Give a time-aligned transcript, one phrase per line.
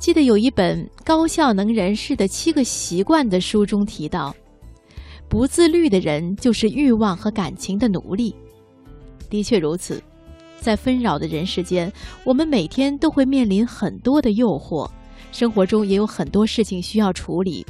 [0.00, 4.34] 记得有一本《高效能人士的七个习惯》的书中提到，
[5.28, 8.34] 不自律的人就是欲望和感情的奴隶。
[9.28, 10.02] 的确如此，
[10.58, 11.92] 在纷扰的人世间，
[12.24, 14.90] 我们每天都会面临很多的诱惑，
[15.32, 17.64] 生活中也有很多事情需要处理。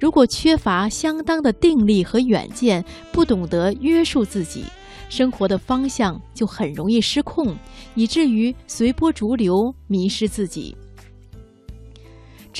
[0.00, 4.64] 如果缺乏相当的定力和远见，不懂得约束自己，
[5.08, 7.54] 生活的方向就很容易失控，
[7.94, 10.76] 以至于随波逐流，迷失自己。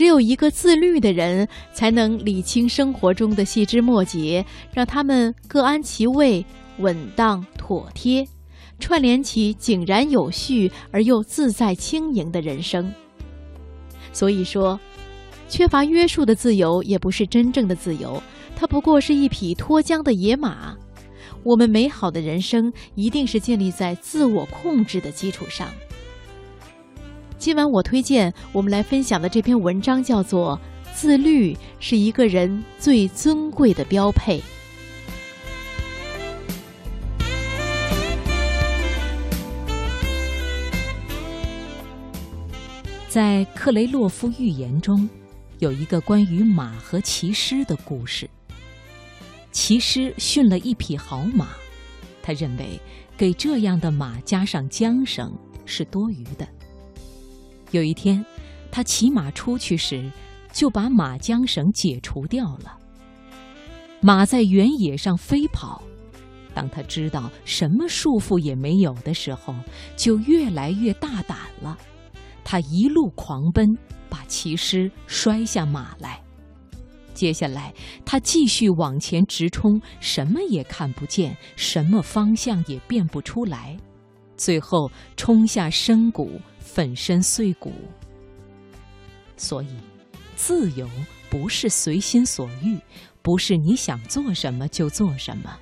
[0.00, 4.42] 只有一个自律的人，才能理清生活中的细枝末节，
[4.72, 6.42] 让他们各安其位，
[6.78, 8.26] 稳当妥帖，
[8.78, 12.90] 串联起井然有序而又自在轻盈的人生。
[14.10, 14.80] 所以说，
[15.50, 18.22] 缺乏约束的自由也不是真正的自由，
[18.56, 20.74] 它不过是一匹脱缰的野马。
[21.44, 25.68] 我们美好的人生，一定是建立在自我控制的基础上。
[27.40, 30.60] 今晚我推荐我们来分享的这篇文章叫做
[30.94, 34.38] 《自律是一个人最尊贵的标配》。
[43.08, 45.08] 在克雷洛夫寓言中，
[45.60, 48.28] 有一个关于马和骑师的故事。
[49.50, 51.48] 骑师驯了一匹好马，
[52.22, 52.78] 他认为
[53.16, 55.32] 给这样的马加上缰绳
[55.64, 56.46] 是多余的。
[57.72, 58.24] 有一天，
[58.70, 60.10] 他骑马出去时，
[60.52, 62.76] 就把马缰绳解除掉了。
[64.00, 65.82] 马在原野上飞跑，
[66.54, 69.54] 当他知道什么束缚也没有的时候，
[69.96, 71.76] 就越来越大胆了。
[72.42, 73.68] 他一路狂奔，
[74.08, 76.20] 把骑师摔下马来。
[77.12, 77.74] 接下来，
[78.04, 83.76] 他继续往前直冲，什么也看不见，什么方向也辨不出来，
[84.36, 86.40] 最后冲下深谷。
[86.60, 87.72] 粉身碎骨。
[89.36, 89.68] 所以，
[90.36, 90.88] 自由
[91.28, 92.78] 不是随心所欲，
[93.22, 95.58] 不是你想做什么就做什么。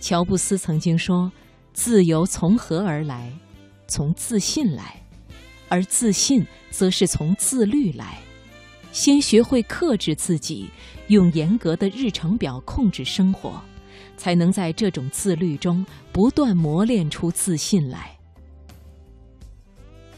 [0.00, 1.30] 乔布斯曾经说
[1.72, 3.32] ：“自由从何而来？
[3.86, 5.02] 从自信来，
[5.68, 8.18] 而自信则是从自律来。
[8.92, 10.70] 先学会克制自己，
[11.08, 13.62] 用严格的日程表控制生活，
[14.16, 18.15] 才能在这种自律中不断磨练出自信来。”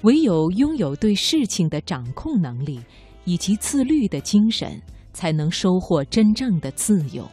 [0.02, 2.80] 唯有拥有对事情的掌控能力，
[3.24, 4.80] 以及自律的精神，
[5.12, 7.28] 才能收获真正的自由。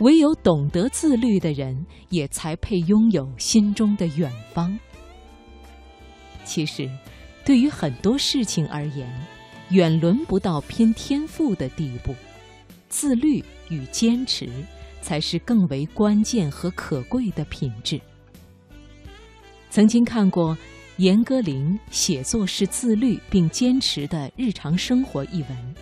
[0.00, 4.78] 唯有懂得自律的人，也才配拥有心中的远方。
[6.44, 6.90] 其实，
[7.42, 9.08] 对于很多事情而言，
[9.70, 12.14] 远轮不到拼天赋的地步，
[12.90, 14.46] 自律与坚持，
[15.00, 17.98] 才是更为关键和可贵的品质。
[19.70, 20.54] 曾经看过。
[20.98, 25.74] 严歌苓写作是自律并坚持的日常生活一文，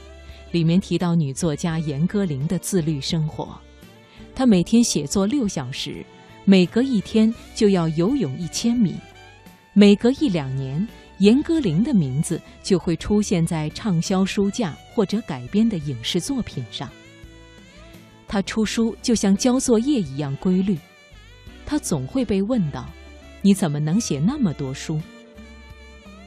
[0.51, 3.57] 里面提到女作家严歌苓的自律生活。
[4.35, 6.05] 她每天写作六小时，
[6.45, 8.97] 每隔一天就要游泳一千米，
[9.73, 10.85] 每隔一两年，
[11.19, 16.91] 严歌苓的名字就会出现在畅销书架或者改编的影视作品上。
[18.27, 20.77] 她出书就像交作业一样规律，
[21.65, 22.91] 她总会被问到。
[23.45, 24.99] 你怎么能写那么多书？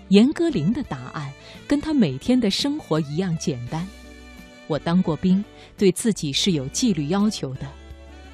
[0.10, 1.34] 严歌苓的答案
[1.68, 3.88] 跟他每天的生活一样简单。
[4.68, 5.44] 我当过兵，
[5.76, 7.68] 对自己是有纪律要求的。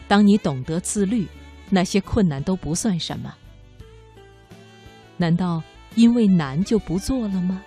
[0.05, 1.25] 当你懂得自律，
[1.69, 3.33] 那些困难都不算什么。
[5.15, 5.63] 难道
[5.95, 7.63] 因为难就不做了吗？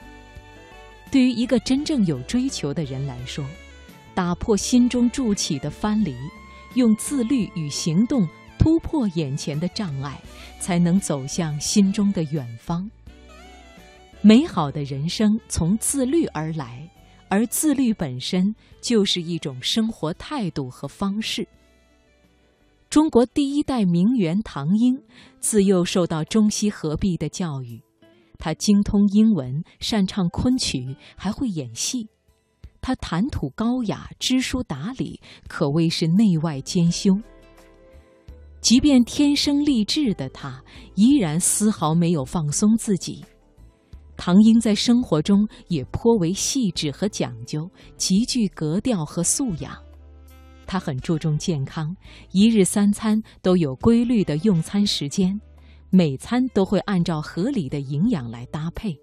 [1.10, 3.42] 对于一个真正有追求的人来说，
[4.14, 6.14] 打破心中筑起的藩篱，
[6.74, 8.28] 用自律与行动。
[8.58, 10.20] 突破眼前的障碍，
[10.60, 12.90] 才能走向心中的远方。
[14.20, 16.88] 美好的人生从自律而来，
[17.28, 21.46] 而自律本身就是一种生活态度和方式。
[22.88, 25.00] 中国第一代名媛唐英，
[25.38, 27.82] 自幼受到中西合璧的教育，
[28.38, 32.08] 她精通英文，擅唱昆曲，还会演戏。
[32.80, 37.20] 她谈吐高雅，知书达理，可谓是内外兼修。
[38.60, 40.60] 即便天生丽质的她，
[40.96, 43.24] 依然丝毫没有放松自己。
[44.16, 49.76] 唐英在生活中也颇为细致和讲究，极具格调和素养。
[50.66, 51.94] 她很注重健康，
[52.32, 55.38] 一日三餐都有规律的用餐时间，
[55.90, 58.98] 每餐都会按照合理的营养来搭配。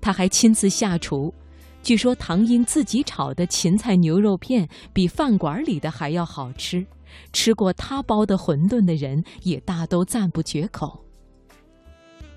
[0.00, 1.34] 她还亲自下厨，
[1.82, 6.86] 据说唐英自己炒的芹菜牛肉片比饭馆里的还要好吃。
[7.32, 11.04] 吃过他包的馄饨的人也大都赞不绝口。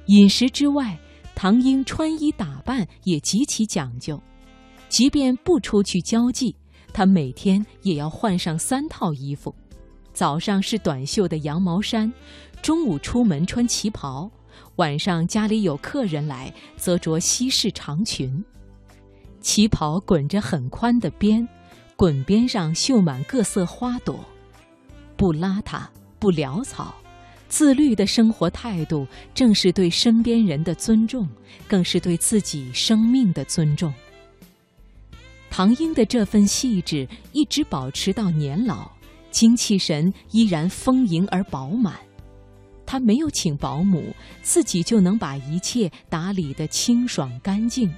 [0.07, 0.99] 饮食之外，
[1.35, 4.21] 唐英穿衣打扮也极其讲究，
[4.89, 6.55] 即便不出去交际，
[6.91, 9.55] 她每天也要换上三套衣服：
[10.13, 12.11] 早上是短袖的羊毛衫，
[12.61, 14.29] 中午出门穿旗袍，
[14.75, 18.43] 晚上家里有客人来则着西式长裙。
[19.39, 21.47] 旗袍滚着很宽的边，
[21.95, 24.23] 滚边上绣满各色花朵，
[25.23, 25.83] 不邋遢，
[26.19, 26.93] 不潦草。
[27.47, 31.25] 自律的生活态度，正是对身边人的尊重，
[31.65, 33.93] 更是对自己生命的尊重。
[35.49, 38.91] 唐英的这份细致一直保持到年老，
[39.31, 41.95] 精气神依然丰盈而饱满。
[42.85, 47.89] 他没有请保姆，自己就能把一切打理得清爽干净，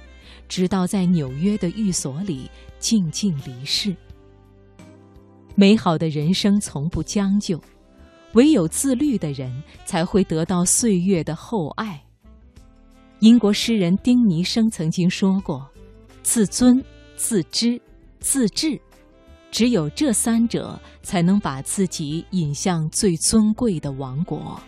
[0.48, 3.96] 直到在纽约的寓所里静静离世。
[5.56, 7.60] 美好的人生从不将就。
[8.34, 9.50] 唯有自律的人
[9.86, 11.98] 才会得到岁月的厚爱。
[13.20, 15.66] 英国诗人丁尼生曾经说过
[16.22, 16.84] ：“自尊、
[17.16, 17.80] 自知、
[18.20, 18.78] 自治，
[19.50, 24.60] 只有这三者，才能把自己引向最尊贵的王国。”